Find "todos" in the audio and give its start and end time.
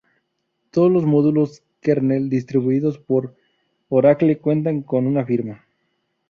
0.71-0.91